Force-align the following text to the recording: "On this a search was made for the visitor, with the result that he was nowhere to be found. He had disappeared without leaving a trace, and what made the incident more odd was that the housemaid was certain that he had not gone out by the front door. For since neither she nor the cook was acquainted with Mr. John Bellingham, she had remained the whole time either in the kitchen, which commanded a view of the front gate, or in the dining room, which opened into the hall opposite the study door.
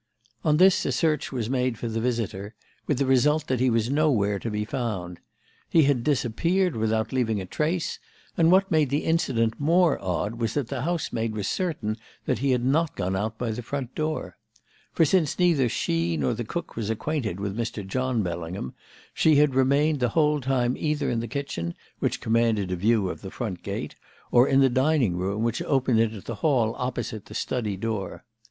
"On 0.43 0.57
this 0.57 0.83
a 0.87 0.91
search 0.91 1.31
was 1.31 1.47
made 1.47 1.77
for 1.77 1.87
the 1.87 1.99
visitor, 2.01 2.55
with 2.87 2.97
the 2.97 3.05
result 3.05 3.45
that 3.45 3.59
he 3.59 3.69
was 3.69 3.91
nowhere 3.91 4.39
to 4.39 4.49
be 4.49 4.65
found. 4.65 5.19
He 5.69 5.83
had 5.83 6.03
disappeared 6.03 6.75
without 6.75 7.13
leaving 7.13 7.39
a 7.39 7.45
trace, 7.45 7.99
and 8.35 8.49
what 8.51 8.71
made 8.71 8.89
the 8.89 9.03
incident 9.05 9.59
more 9.59 10.03
odd 10.03 10.39
was 10.39 10.55
that 10.55 10.69
the 10.69 10.81
housemaid 10.81 11.35
was 11.35 11.47
certain 11.47 11.97
that 12.25 12.39
he 12.39 12.49
had 12.49 12.65
not 12.65 12.95
gone 12.95 13.15
out 13.15 13.37
by 13.37 13.51
the 13.51 13.61
front 13.61 13.93
door. 13.93 14.37
For 14.91 15.05
since 15.05 15.37
neither 15.37 15.69
she 15.69 16.17
nor 16.17 16.33
the 16.33 16.45
cook 16.45 16.75
was 16.75 16.89
acquainted 16.89 17.39
with 17.39 17.55
Mr. 17.55 17.85
John 17.85 18.23
Bellingham, 18.23 18.73
she 19.13 19.35
had 19.35 19.53
remained 19.53 19.99
the 19.99 20.09
whole 20.17 20.41
time 20.41 20.75
either 20.77 21.11
in 21.11 21.19
the 21.19 21.27
kitchen, 21.27 21.75
which 21.99 22.19
commanded 22.21 22.71
a 22.71 22.75
view 22.75 23.07
of 23.07 23.21
the 23.21 23.29
front 23.29 23.61
gate, 23.61 23.93
or 24.31 24.47
in 24.47 24.61
the 24.61 24.67
dining 24.67 25.15
room, 25.15 25.43
which 25.43 25.61
opened 25.61 25.99
into 25.99 26.21
the 26.21 26.33
hall 26.41 26.73
opposite 26.79 27.25
the 27.27 27.35
study 27.35 27.77
door. 27.77 28.23